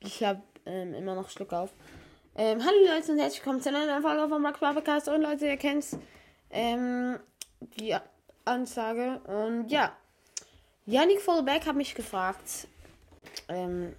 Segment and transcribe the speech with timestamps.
[0.00, 1.70] ich habe ähm, immer noch Schluck auf.
[2.36, 5.08] Ähm, hallo Leute und herzlich willkommen zu einer neuen Folge vom Rock Podcast.
[5.08, 5.86] Und Leute, ihr kennt
[6.50, 7.18] ähm,
[7.78, 7.96] die
[8.44, 9.18] Ansage.
[9.20, 9.96] Und ja,
[10.84, 12.68] Yannick Vollbeck hat mich gefragt.
[13.48, 13.96] Ähm,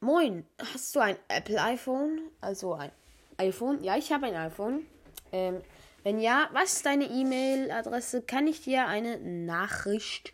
[0.00, 2.20] Moin, hast du ein Apple iPhone?
[2.40, 2.92] Also ein
[3.36, 3.84] iPhone?
[3.84, 4.86] Ja, ich habe ein iPhone.
[5.32, 5.60] Ähm,
[6.04, 8.22] wenn ja, was ist deine E-Mail-Adresse?
[8.22, 10.32] Kann ich dir eine Nachricht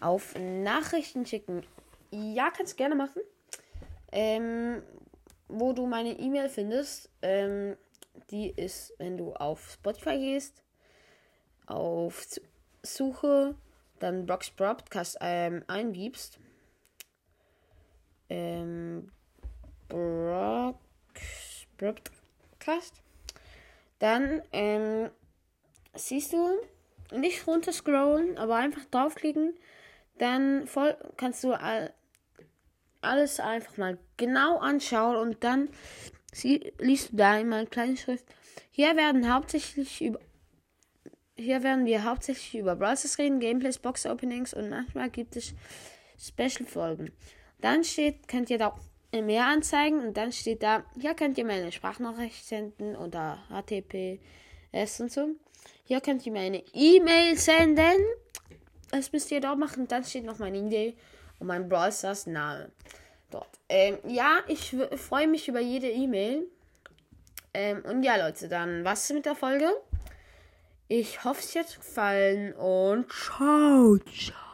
[0.00, 1.64] auf Nachrichten schicken?
[2.10, 3.22] Ja, kannst gerne machen.
[4.12, 4.82] Ähm,
[5.48, 7.76] wo du meine E-Mail findest, ähm,
[8.30, 10.62] die ist, wenn du auf Spotify gehst,
[11.66, 12.26] auf
[12.82, 13.54] Suche,
[13.98, 16.38] dann Brox Broadcast ähm, eingibst.
[18.28, 19.10] Ähm,
[19.88, 20.78] Brox
[21.76, 23.02] Broadcast.
[23.98, 25.10] Dann ähm,
[25.94, 26.58] siehst du
[27.12, 29.54] nicht runter scrollen, aber einfach draufklicken.
[30.18, 31.54] Dann voll kannst du
[33.00, 35.68] alles einfach mal genau anschauen und dann
[36.32, 38.24] sie, liest du da in meiner kleinen Schrift.
[38.70, 40.20] Hier werden hauptsächlich über
[41.36, 45.54] hier werden wir hauptsächlich über Browsers reden, Gameplays, Box Openings und manchmal gibt es
[46.18, 47.12] Special Folgen.
[47.60, 48.76] Dann steht, könnt ihr da
[49.12, 55.00] mehr anzeigen und dann steht da, hier könnt ihr mir eine Sprachnachricht senden unter HTTPS
[55.00, 55.28] und so.
[55.84, 57.96] Hier könnt ihr mir eine E-Mail senden.
[58.90, 59.86] Das müsst ihr dort machen.
[59.86, 60.96] Dann steht noch meine Idee
[61.38, 62.70] und mein Brawl Stars Name.
[63.30, 63.58] Dort.
[63.68, 66.46] Ähm, ja, ich freue mich über jede E-Mail.
[67.54, 69.70] Ähm, und ja, Leute, dann was mit der Folge.
[70.88, 74.47] Ich hoffe, es hat gefallen und ciao, ciao.